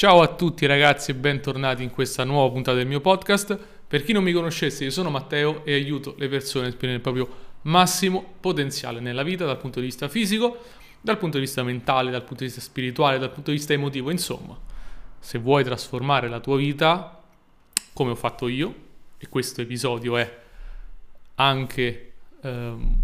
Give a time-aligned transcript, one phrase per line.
[0.00, 3.58] Ciao a tutti ragazzi e bentornati in questa nuova puntata del mio podcast.
[3.86, 7.02] Per chi non mi conoscesse, io sono Matteo e aiuto le persone a esprimere il
[7.02, 7.28] proprio
[7.64, 10.56] massimo potenziale nella vita dal punto di vista fisico,
[11.02, 14.10] dal punto di vista mentale, dal punto di vista spirituale, dal punto di vista emotivo,
[14.10, 14.58] insomma.
[15.18, 17.22] Se vuoi trasformare la tua vita
[17.92, 18.74] come ho fatto io,
[19.18, 20.38] e questo episodio è
[21.34, 23.02] anche ehm,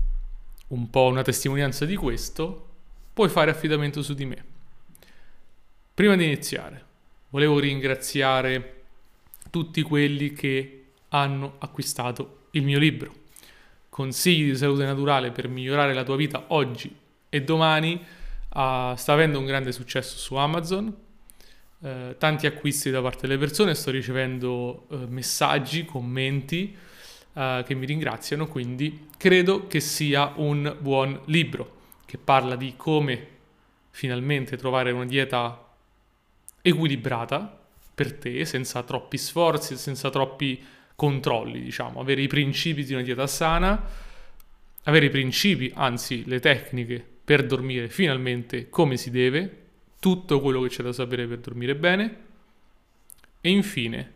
[0.69, 2.69] un po' una testimonianza di questo,
[3.13, 4.45] puoi fare affidamento su di me.
[5.93, 6.86] Prima di iniziare,
[7.37, 8.85] volevo ringraziare
[9.51, 13.13] tutti quelli che hanno acquistato il mio libro.
[13.91, 16.91] Consigli di salute naturale per migliorare la tua vita oggi
[17.29, 17.93] e domani.
[17.93, 20.87] Uh, sta avendo un grande successo su Amazon.
[21.81, 26.75] Uh, tanti acquisti da parte delle persone, sto ricevendo uh, messaggi, commenti
[27.37, 33.29] che mi ringraziano, quindi credo che sia un buon libro che parla di come
[33.91, 35.66] finalmente trovare una dieta
[36.69, 40.61] equilibrata per te, senza troppi sforzi, senza troppi
[40.97, 43.81] controlli, diciamo, avere i principi di una dieta sana,
[44.83, 49.65] avere i principi, anzi le tecniche per dormire finalmente come si deve,
[50.01, 52.17] tutto quello che c'è da sapere per dormire bene
[53.41, 54.13] e infine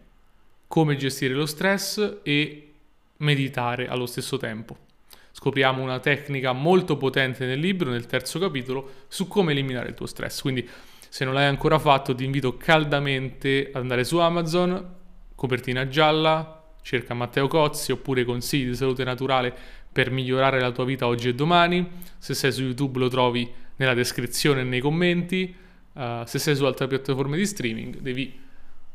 [0.66, 2.72] come gestire lo stress e
[3.18, 4.88] meditare allo stesso tempo.
[5.32, 10.06] Scopriamo una tecnica molto potente nel libro, nel terzo capitolo, su come eliminare il tuo
[10.06, 10.40] stress.
[10.40, 10.68] Quindi
[11.10, 14.94] se non l'hai ancora fatto, ti invito caldamente ad andare su Amazon,
[15.34, 19.52] copertina gialla, cerca Matteo Cozzi oppure consigli di salute naturale
[19.90, 21.84] per migliorare la tua vita oggi e domani.
[22.16, 25.52] Se sei su YouTube lo trovi nella descrizione e nei commenti.
[25.94, 28.32] Uh, se sei su altre piattaforme di streaming devi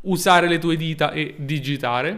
[0.01, 2.11] usare le tue dita e digitare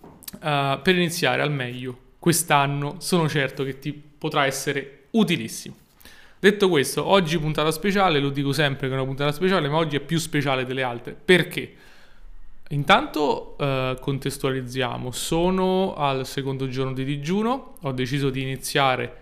[0.00, 1.98] uh, per iniziare al meglio.
[2.18, 5.76] Quest'anno sono certo che ti potrà essere utilissimo.
[6.44, 9.96] Detto questo, oggi puntata speciale, lo dico sempre che è una puntata speciale, ma oggi
[9.96, 11.14] è più speciale delle altre.
[11.14, 11.72] Perché?
[12.68, 19.16] Intanto eh, contestualizziamo, sono al secondo giorno di digiuno, ho deciso di iniziare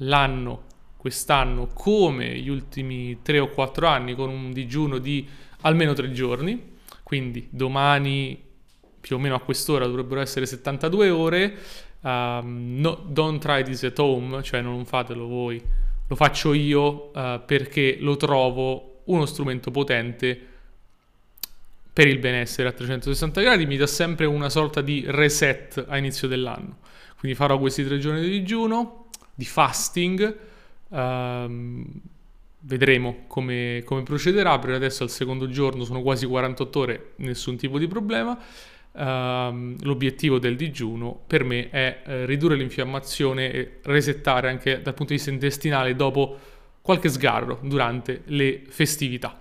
[0.00, 0.64] l'anno,
[0.98, 5.26] quest'anno, come gli ultimi 3 o 4 anni, con un digiuno di
[5.62, 8.38] almeno 3 giorni, quindi domani
[9.00, 11.56] più o meno a quest'ora dovrebbero essere 72 ore,
[12.02, 17.40] um, no, don't try this at home, cioè non fatelo voi lo faccio io uh,
[17.44, 20.54] perché lo trovo uno strumento potente
[21.92, 26.28] per il benessere a 360 gradi, mi dà sempre una sorta di reset a inizio
[26.28, 26.78] dell'anno.
[27.18, 30.36] Quindi farò questi tre giorni di digiuno, di fasting,
[30.88, 31.86] um,
[32.60, 34.58] vedremo come, come procederà.
[34.58, 38.38] Per adesso al secondo giorno sono quasi 48 ore, nessun tipo di problema.
[38.98, 45.12] Uh, l'obiettivo del digiuno per me è uh, ridurre l'infiammazione e resettare anche dal punto
[45.12, 46.38] di vista intestinale dopo
[46.80, 49.36] qualche sgarro durante le festività.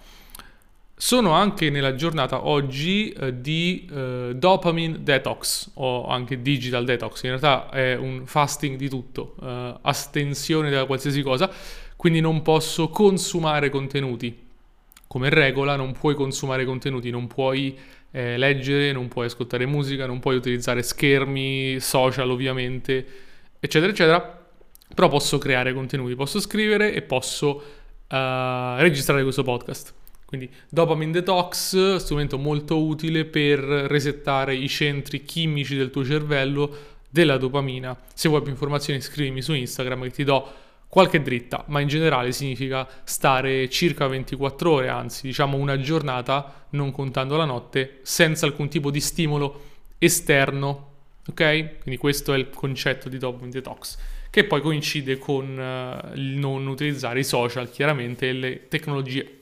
[0.93, 7.29] Sono anche nella giornata oggi uh, di eh, dopamine detox o anche digital detox, in
[7.29, 9.35] realtà è un fasting di tutto,
[9.83, 11.49] astensione da qualsiasi cosa,
[11.95, 14.37] quindi non posso consumare contenuti.
[15.07, 17.77] Come regola non puoi consumare contenuti, non puoi
[18.15, 23.05] eh, leggere, non puoi ascoltare musica, non puoi utilizzare schermi, social ovviamente,
[23.59, 24.45] eccetera, eccetera.
[24.93, 27.47] Però posso creare contenuti, posso scrivere e posso
[28.07, 29.93] uh, registrare questo podcast.
[30.23, 36.73] Quindi Dopamine Detox, strumento molto utile per resettare i centri chimici del tuo cervello
[37.09, 37.97] della dopamina.
[38.13, 40.53] Se vuoi più informazioni scrivimi su Instagram che ti do
[40.87, 46.91] qualche dritta, ma in generale significa stare circa 24 ore, anzi diciamo una giornata, non
[46.91, 49.61] contando la notte, senza alcun tipo di stimolo
[49.97, 50.91] esterno,
[51.27, 51.81] ok?
[51.81, 53.97] Quindi questo è il concetto di dopamine detox,
[54.29, 59.41] che poi coincide con uh, il non utilizzare i social, chiaramente, e le tecnologie.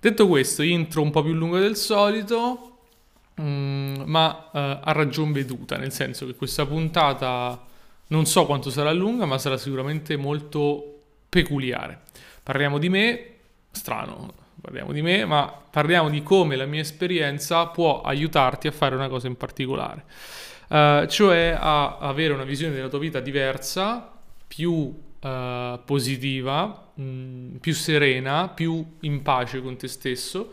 [0.00, 2.78] Detto questo, intro un po' più lungo del solito,
[3.36, 7.66] um, ma uh, a ragion veduta, nel senso che questa puntata
[8.08, 12.00] non so quanto sarà lunga, ma sarà sicuramente molto peculiare.
[12.42, 13.26] Parliamo di me,
[13.70, 18.94] strano, parliamo di me, ma parliamo di come la mia esperienza può aiutarti a fare
[18.94, 20.04] una cosa in particolare.
[20.68, 24.12] Uh, cioè a avere una visione della tua vita diversa,
[24.46, 30.52] più uh, positiva, mh, mm, più serena, più in pace con te stesso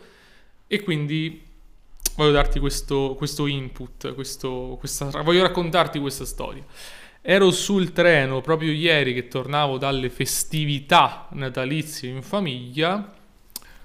[0.66, 1.44] e quindi
[2.16, 6.64] voglio darti questo, questo input, questo, questa, voglio raccontarti questa storia.
[7.28, 13.12] Ero sul treno proprio ieri che tornavo dalle festività natalizie in famiglia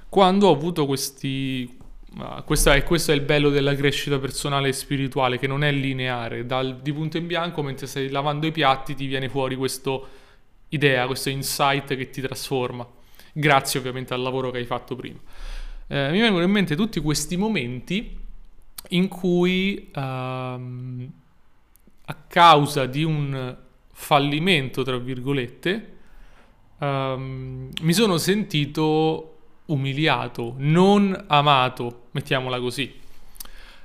[0.08, 1.80] quando ho avuto questi...
[2.20, 5.72] Uh, questo, è, questo, è, il bello della crescita personale e spirituale che non è
[5.72, 10.00] lineare, Dal, di punto in bianco mentre stai lavando i piatti ti viene fuori questa
[10.70, 12.88] idea, questo insight che ti trasforma,
[13.34, 15.18] grazie ovviamente al lavoro che hai fatto prima.
[15.88, 18.20] eh, mi vengono in mente tutti questi momenti
[18.90, 21.12] in cui ehm,
[22.12, 23.56] a causa di un
[23.94, 25.94] fallimento, tra virgolette,
[26.78, 29.38] ehm, mi sono sentito
[29.68, 33.00] umiliato, non amato, mettiamola così.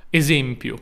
[0.09, 0.75] Esempio,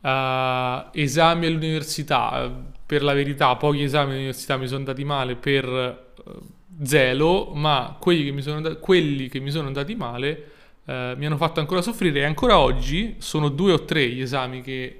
[0.00, 2.50] uh, esami all'università,
[2.86, 6.40] per la verità pochi esami all'università mi sono andati male per uh,
[6.84, 10.50] zelo, ma quelli che mi sono, andati, che mi sono andati male
[10.84, 14.60] uh, mi hanno fatto ancora soffrire e ancora oggi sono due o tre gli esami
[14.60, 14.96] che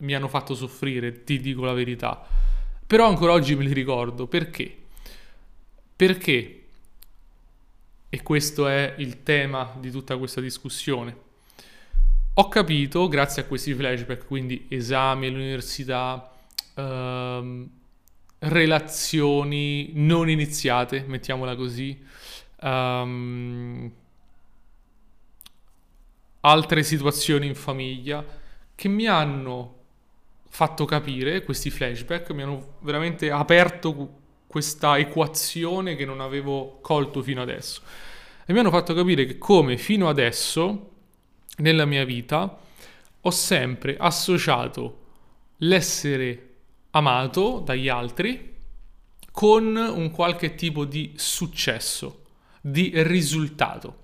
[0.00, 2.24] mi hanno fatto soffrire, ti dico la verità.
[2.86, 4.26] Però ancora oggi me li ricordo.
[4.26, 4.76] Perché?
[5.96, 6.64] Perché?
[8.08, 11.28] E questo è il tema di tutta questa discussione.
[12.34, 16.32] Ho capito, grazie a questi flashback, quindi esami all'università,
[16.74, 17.68] ehm,
[18.38, 22.02] relazioni non iniziate, mettiamola così,
[22.62, 23.92] ehm,
[26.40, 28.24] altre situazioni in famiglia
[28.74, 29.79] che mi hanno
[30.52, 37.40] fatto capire, questi flashback mi hanno veramente aperto questa equazione che non avevo colto fino
[37.40, 37.80] adesso.
[38.44, 40.90] E mi hanno fatto capire che come fino adesso,
[41.58, 42.58] nella mia vita,
[43.20, 44.98] ho sempre associato
[45.58, 46.48] l'essere
[46.90, 48.56] amato dagli altri
[49.30, 52.24] con un qualche tipo di successo,
[52.60, 53.96] di risultato.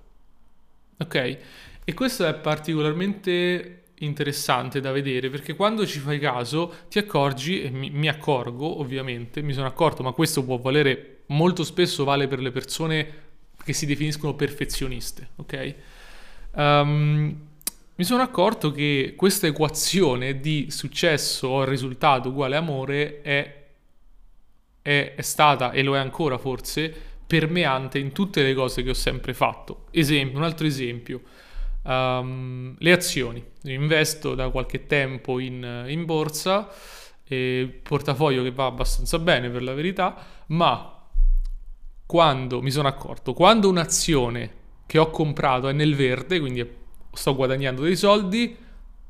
[0.97, 1.37] Ok?
[1.83, 7.69] E questo è particolarmente interessante da vedere perché quando ci fai caso ti accorgi, e
[7.69, 12.39] mi, mi, accorgo ovviamente, mi sono accorto, ma questo può valere molto spesso, vale per
[12.39, 13.25] le persone
[13.63, 15.75] che si definiscono perfezioniste, ok?
[16.53, 17.35] Um,
[17.95, 23.63] mi sono accorto che questa equazione di successo o risultato uguale amore è,
[24.81, 26.93] è, è stata, e lo è ancora forse,
[27.25, 29.87] permeante in tutte le cose che ho sempre fatto.
[29.91, 31.21] Esempio, un altro esempio
[31.87, 33.43] Um, le azioni.
[33.63, 36.69] Investo da qualche tempo in, in borsa,
[37.29, 40.15] e portafoglio che va abbastanza bene per la verità,
[40.47, 40.93] ma
[42.05, 44.53] quando mi sono accorto, quando un'azione
[44.85, 46.65] che ho comprato è nel verde, quindi
[47.11, 48.55] sto guadagnando dei soldi,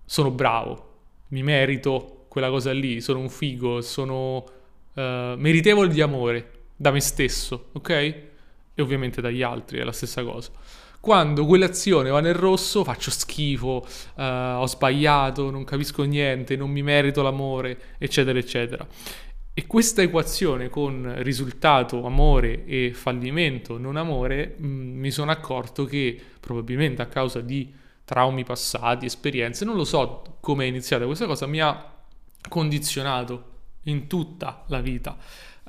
[0.04, 0.94] sono bravo,
[1.28, 4.38] mi merito quella cosa lì, sono un figo, sono
[4.94, 7.90] uh, meritevole di amore da me stesso, ok?
[7.90, 10.52] E ovviamente dagli altri, è la stessa cosa.
[11.08, 16.82] Quando quell'azione va nel rosso faccio schifo, uh, ho sbagliato, non capisco niente, non mi
[16.82, 18.86] merito l'amore, eccetera, eccetera.
[19.54, 25.86] E questa equazione con risultato, amore e fallimento, non amore, mh, mm, mi sono accorto
[25.86, 31.26] che probabilmente a causa di traumi passati, esperienze, non lo so come è iniziata questa
[31.26, 31.90] cosa, mi ha
[32.50, 33.52] condizionato
[33.84, 35.16] in tutta la vita.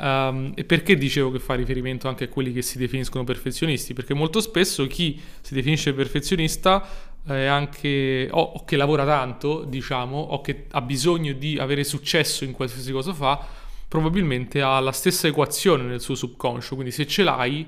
[0.00, 3.94] Um, e perché dicevo che fa riferimento anche a quelli che si definiscono perfezionisti?
[3.94, 6.86] Perché molto spesso chi si definisce perfezionista
[7.24, 12.44] è anche, o, o che lavora tanto, diciamo, o che ha bisogno di avere successo
[12.44, 13.44] in qualsiasi cosa fa,
[13.88, 16.74] probabilmente ha la stessa equazione nel suo subconscio.
[16.74, 17.66] Quindi se ce l'hai,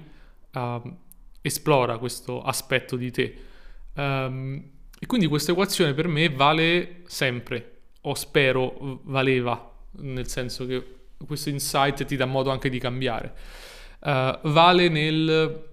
[0.53, 0.97] uh,
[1.43, 3.37] esplora questo aspetto di te.
[3.95, 4.63] Um,
[5.01, 11.49] e quindi questa equazione per me vale sempre, o spero valeva, nel senso che questo
[11.49, 13.35] insight ti dà modo anche di cambiare.
[14.01, 15.69] Uh, vale nel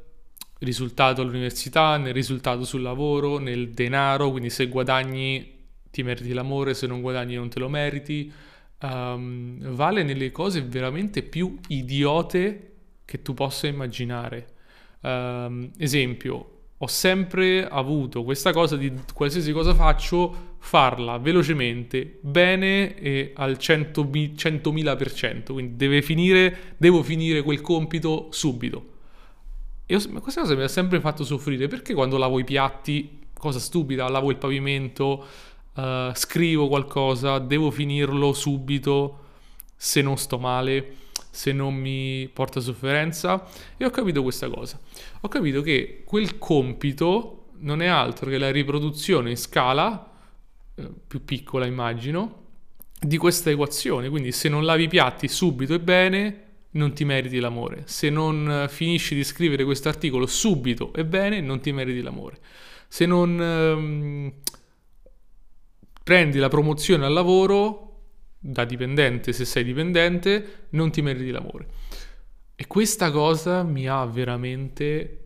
[0.59, 5.55] risultato all'università, nel risultato sul lavoro, nel denaro, quindi se guadagni
[5.91, 8.31] ti meriti l'amore, se non guadagni non te lo meriti.
[8.79, 12.73] Um, vale nelle cose veramente più idiote
[13.05, 14.47] che tu possa immaginare.
[15.01, 23.33] Um, esempio, ho sempre avuto questa cosa di qualsiasi cosa faccio, farla velocemente, bene e
[23.35, 28.95] al 100.000%, quindi deve finire, devo finire quel compito subito.
[29.87, 33.59] E ho, questa cosa mi ha sempre fatto soffrire, perché quando lavo i piatti, cosa
[33.59, 35.25] stupida, lavo il pavimento,
[35.73, 39.19] uh, scrivo qualcosa, devo finirlo subito
[39.75, 41.05] se non sto male
[41.37, 44.79] se non mi porta sofferenza e ho capito questa cosa.
[45.21, 50.13] Ho capito che quel compito non è altro che la riproduzione in scala,
[50.73, 52.45] eh, più piccola immagino,
[52.99, 54.09] di questa equazione.
[54.09, 57.83] Quindi se non lavi i piatti subito e bene, non ti meriti l'amore.
[57.85, 62.39] Se non eh, finisci di scrivere questo articolo subito e bene, non ti meriti l'amore.
[62.87, 64.33] Se non ehm,
[66.03, 67.86] prendi la promozione al lavoro,
[68.39, 71.67] da dipendente, se sei dipendente, non ti meriti l'amore.
[72.55, 75.25] E questa cosa mi ha veramente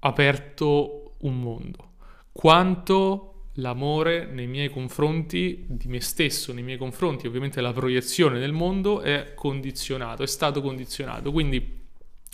[0.00, 1.92] aperto un mondo.
[2.32, 8.52] Quanto l'amore nei miei confronti, di me stesso, nei miei confronti, ovviamente la proiezione nel
[8.52, 11.32] mondo è condizionato, è stato condizionato.
[11.32, 11.78] Quindi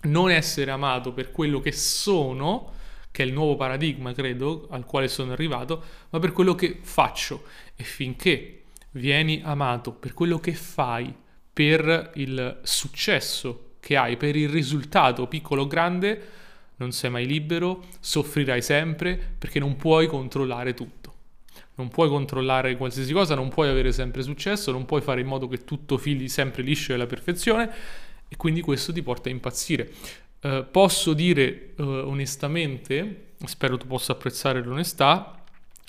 [0.02, 2.74] non essere amato per quello che sono
[3.16, 7.44] che è il nuovo paradigma, credo, al quale sono arrivato, ma per quello che faccio.
[7.74, 8.55] E finché
[8.96, 11.14] vieni amato per quello che fai,
[11.52, 16.28] per il successo che hai, per il risultato piccolo o grande,
[16.76, 21.14] non sei mai libero, soffrirai sempre perché non puoi controllare tutto.
[21.76, 25.46] Non puoi controllare qualsiasi cosa, non puoi avere sempre successo, non puoi fare in modo
[25.46, 27.70] che tutto fili sempre liscio e alla perfezione
[28.28, 29.92] e quindi questo ti porta a impazzire.
[30.40, 35.35] Uh, posso dire uh, onestamente, spero tu possa apprezzare l'onestà,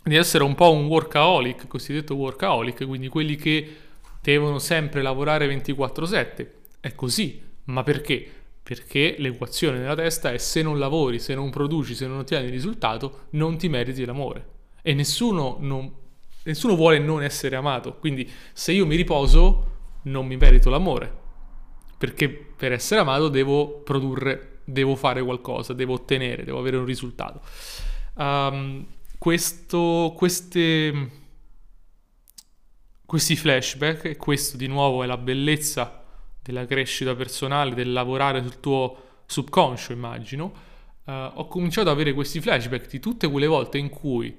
[0.08, 3.76] di essere un po' un workaholic, cosiddetto workaholic, quindi quelli che
[4.22, 6.52] devono sempre lavorare 24/7.
[6.80, 8.30] È così, ma perché?
[8.62, 13.28] Perché l'equazione nella testa è se non lavori, se non produci, se non ottieni risultato,
[13.32, 14.56] non ti meriti l'amore.
[14.82, 15.92] E nessuno, non,
[16.44, 17.96] nessuno vuole non essere amato.
[17.96, 21.26] Quindi se io mi riposo, non mi merito l'amore.
[21.98, 27.42] Perché per essere amato devo produrre, devo fare qualcosa, devo ottenere, devo avere un risultato.
[28.16, 28.86] Um,
[29.18, 31.10] questo, queste,
[33.06, 36.04] questi flashback, e questo di nuovo è la bellezza
[36.42, 40.54] della crescita personale, del lavorare sul tuo subconscio, immagino,
[41.06, 44.36] uh, ho cominciato ad avere questi flashback di tutte quelle volte in cui,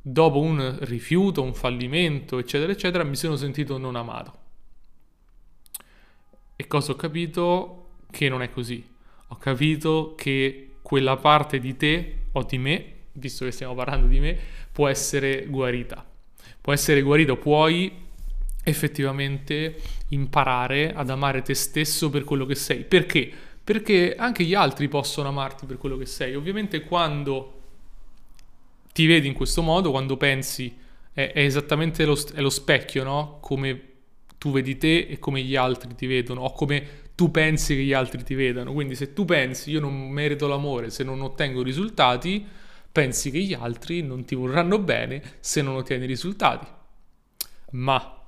[0.00, 4.42] dopo un rifiuto, un fallimento, eccetera, eccetera, mi sono sentito non amato.
[6.56, 7.80] E cosa ho capito?
[8.10, 8.86] Che non è così.
[9.28, 14.20] Ho capito che quella parte di te o di me, visto che stiamo parlando di
[14.20, 14.36] me,
[14.70, 16.04] può essere guarita.
[16.60, 18.02] Può essere guarito, puoi
[18.64, 19.76] effettivamente
[20.08, 22.84] imparare ad amare te stesso per quello che sei.
[22.84, 23.30] Perché?
[23.62, 26.34] Perché anche gli altri possono amarti per quello che sei.
[26.34, 27.60] Ovviamente quando
[28.92, 30.74] ti vedi in questo modo, quando pensi,
[31.12, 33.38] è, è esattamente lo, è lo specchio, no?
[33.40, 33.92] Come
[34.38, 37.92] tu vedi te e come gli altri ti vedono, o come tu pensi che gli
[37.92, 38.72] altri ti vedano.
[38.72, 42.46] Quindi se tu pensi io non merito l'amore se non ottengo risultati,
[42.94, 46.64] pensi che gli altri non ti vorranno bene se non ottieni risultati.
[47.72, 48.22] Ma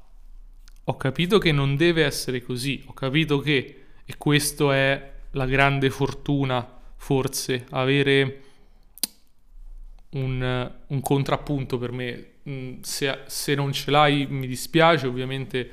[0.82, 5.88] ho capito che non deve essere così, ho capito che, e questo è la grande
[5.90, 8.42] fortuna, forse, avere
[10.10, 12.30] un, un contrappunto per me.
[12.50, 15.70] Mm, se, se, non ce l'hai mi dispiace, ovviamente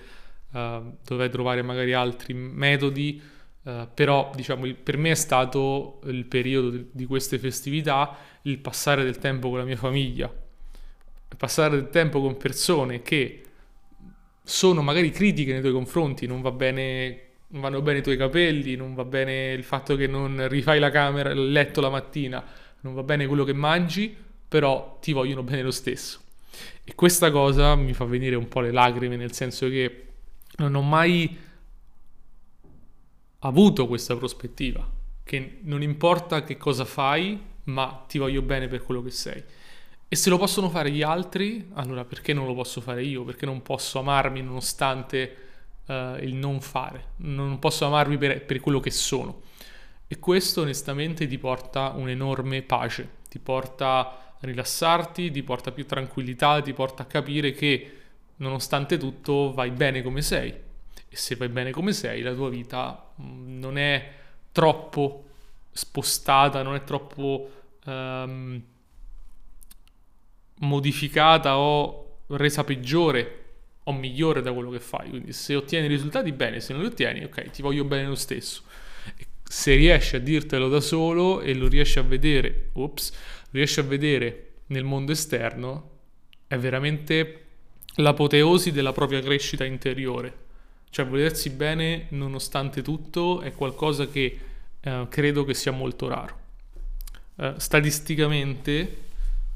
[0.52, 3.20] uh, dovrai trovare magari altri metodi,
[3.63, 9.03] uh, però diciamo per me è stato il periodo di, di queste festività, il passare
[9.03, 10.32] del tempo con la mia famiglia,
[11.36, 13.41] passare del tempo con persone che
[14.43, 18.75] sono magari critiche nei tuoi confronti, non va bene, non vanno bene i tuoi capelli,
[18.75, 22.43] non va bene il fatto che non rifai la camera, il letto la mattina,
[22.82, 24.15] non va bene quello che mangi,
[24.48, 26.20] però ti vogliono bene lo stesso.
[26.84, 30.08] E questa cosa mi fa venire un po' le lacrime, nel senso che
[30.58, 31.36] non ho mai
[33.48, 34.88] avuto questa prospettiva,
[35.24, 39.44] che non importa che cosa fai, ma ti voglio bene per quello che sei.
[40.08, 43.24] E se lo possono fare gli altri, allora perché non lo posso fare io?
[43.24, 45.38] Perché non posso amarmi nonostante
[45.88, 47.14] uh, il non fare?
[47.18, 49.42] Non posso amarmi per, per quello che sono.
[50.08, 56.62] E questo onestamente ti porta un'enorme pace, ti porta a rilassarti, ti porta più tranquillità,
[56.62, 57.92] ti porta a capire che
[58.36, 60.54] nonostante tutto vai bene come sei.
[61.13, 64.12] E se vai bene come sei, la tua vita mm, non è
[64.51, 65.25] troppo
[65.72, 67.51] spostata, non è troppo...
[67.86, 68.63] Um,
[70.63, 73.39] modificata o resa peggiore
[73.84, 75.10] o migliore da quello che fai.
[75.10, 78.63] Quindi se ottieni risultati bene, se non li ottieni, ok, ti voglio bene lo stesso.
[79.43, 83.13] se riesci a dirtelo da solo e lo riesci a vedere, ops,
[83.51, 85.89] riesci a vedere nel mondo esterno,
[86.48, 87.39] è veramente
[87.96, 90.41] l'apoteosi della propria crescita interiore.
[90.94, 94.40] Cioè volersi bene nonostante tutto è qualcosa che
[94.80, 96.38] eh, credo che sia molto raro.
[97.36, 98.98] Eh, statisticamente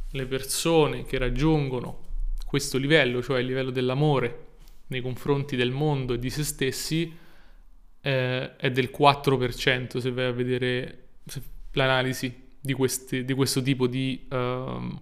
[0.09, 2.05] le persone che raggiungono
[2.43, 4.45] questo livello, cioè il livello dell'amore
[4.87, 7.15] nei confronti del mondo e di se stessi,
[8.01, 11.09] eh, è del 4% se vai a vedere
[11.73, 14.99] l'analisi di, questi, di questo tipo di, uh,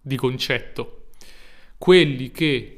[0.00, 1.06] di concetto.
[1.76, 2.77] Quelli che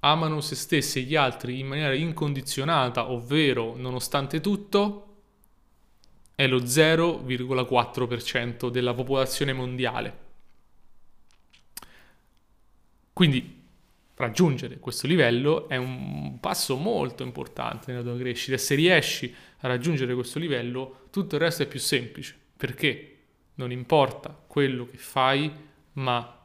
[0.00, 5.06] amano se stessi e gli altri in maniera incondizionata, ovvero nonostante tutto,
[6.34, 10.28] è lo 0,4% della popolazione mondiale.
[13.12, 13.58] Quindi
[14.14, 19.68] raggiungere questo livello è un passo molto importante nella tua crescita e se riesci a
[19.68, 23.16] raggiungere questo livello tutto il resto è più semplice perché
[23.54, 25.50] non importa quello che fai
[25.94, 26.38] ma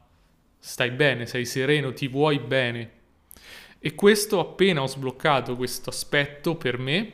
[0.58, 2.95] stai bene, sei sereno, ti vuoi bene
[3.86, 7.12] e questo appena ho sbloccato questo aspetto per me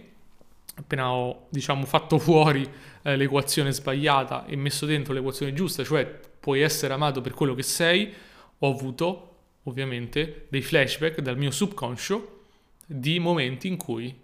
[0.77, 2.67] appena ho diciamo fatto fuori
[3.03, 6.07] eh, l'equazione sbagliata e messo dentro l'equazione giusta, cioè
[6.41, 8.11] puoi essere amato per quello che sei,
[8.59, 12.41] ho avuto ovviamente dei flashback dal mio subconscio
[12.87, 14.19] di momenti in cui,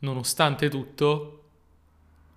[0.00, 1.44] nonostante tutto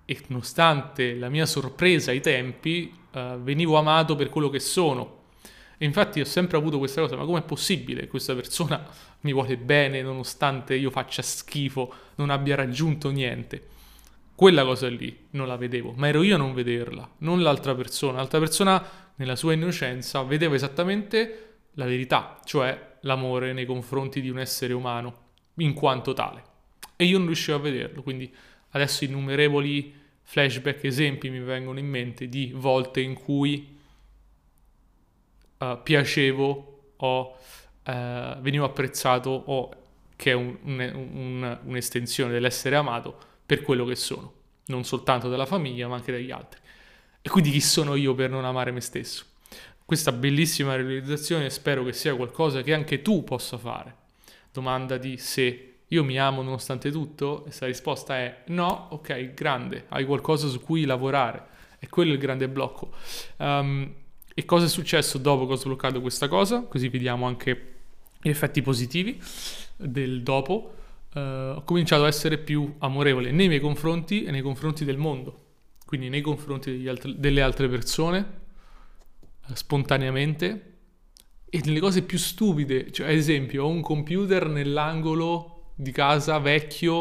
[0.05, 5.23] e nonostante la mia sorpresa ai tempi, eh, venivo amato per quello che sono.
[5.77, 8.85] E infatti ho sempre avuto questa cosa, ma com'è possibile che questa persona
[9.21, 13.73] mi vuole bene nonostante io faccia schifo, non abbia raggiunto niente?
[14.35, 18.17] Quella cosa lì non la vedevo, ma ero io a non vederla, non l'altra persona.
[18.17, 24.39] L'altra persona, nella sua innocenza, vedeva esattamente la verità, cioè l'amore nei confronti di un
[24.39, 25.23] essere umano,
[25.55, 26.43] in quanto tale.
[26.97, 28.33] E io non riuscivo a vederlo, quindi
[28.71, 33.74] adesso innumerevoli flashback esempi mi vengono in mente di volte in cui
[35.57, 37.37] uh, piacevo o
[37.85, 37.91] uh,
[38.39, 39.75] venivo apprezzato o
[40.15, 40.79] che è un, un,
[41.13, 44.33] un, un'estensione dell'essere amato per quello che sono,
[44.67, 46.59] non soltanto dalla famiglia ma anche dagli altri.
[47.21, 49.25] E quindi chi sono io per non amare me stesso?
[49.85, 53.95] questa bellissima realizzazione spero che sia qualcosa che anche tu possa fare.
[54.51, 57.45] Domanda di se io mi amo nonostante tutto?
[57.45, 61.53] E la risposta è no, ok, grande, hai qualcosa su cui lavorare.
[61.77, 62.91] E quello è il grande blocco.
[63.37, 63.93] Um,
[64.37, 66.63] e cosa è successo dopo che ho sbloccato questa cosa?
[66.63, 67.75] Così vediamo anche
[68.21, 69.17] gli effetti positivi
[69.77, 70.73] del dopo.
[71.13, 71.19] Uh,
[71.55, 75.43] ho cominciato a essere più amorevole nei miei confronti e nei confronti del mondo.
[75.85, 78.25] Quindi nei confronti altri, delle altre persone,
[79.53, 80.73] spontaneamente
[81.49, 86.99] e nelle cose più stupide, cioè ad esempio ho un computer nell'angolo di casa vecchio,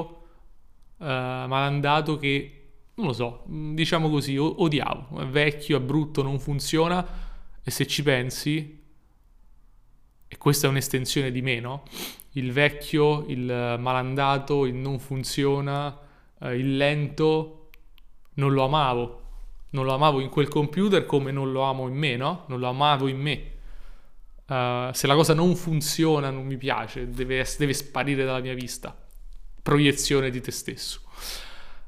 [0.98, 2.60] uh, malandato che
[2.94, 7.23] non lo so, diciamo così, odiavo, è vecchio, è brutto, non funziona
[7.64, 8.82] e se ci pensi,
[10.28, 11.84] e questa è un'estensione di me, no?
[12.32, 15.98] Il vecchio, il malandato, il non funziona,
[16.40, 17.70] eh, il lento,
[18.34, 19.22] non lo amavo,
[19.70, 22.44] non lo amavo in quel computer come non lo amo in me, no?
[22.48, 23.52] Non lo amavo in me.
[24.46, 28.94] Uh, se la cosa non funziona, non mi piace, deve, deve sparire dalla mia vista.
[29.62, 31.00] Proiezione di te stesso.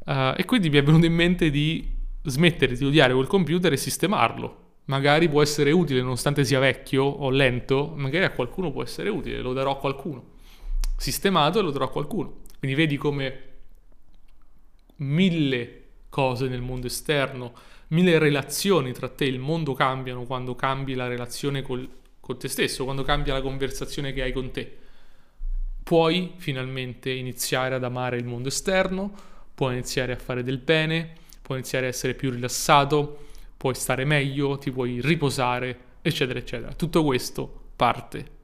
[0.07, 3.77] Uh, e quindi mi è venuto in mente di smettere di odiare quel computer e
[3.77, 4.66] sistemarlo.
[4.87, 9.41] Magari può essere utile, nonostante sia vecchio o lento, magari a qualcuno può essere utile,
[9.41, 10.35] lo darò a qualcuno.
[10.97, 12.43] Sistemato e lo darò a qualcuno.
[12.59, 13.43] Quindi vedi come
[14.97, 17.53] mille cose nel mondo esterno,
[17.89, 21.89] mille relazioni tra te e il mondo cambiano quando cambi la relazione col,
[22.21, 24.79] con te stesso, quando cambia la conversazione che hai con te.
[25.83, 29.13] Puoi finalmente iniziare ad amare il mondo esterno,
[29.55, 33.26] puoi iniziare a fare del bene, puoi iniziare a essere più rilassato,
[33.67, 36.73] puoi stare meglio, ti puoi riposare, eccetera, eccetera.
[36.73, 38.35] Tutto questo parte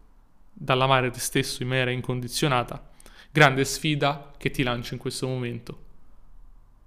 [0.52, 2.90] dall'amare te stesso in maniera incondizionata.
[3.30, 5.78] Grande sfida che ti lancio in questo momento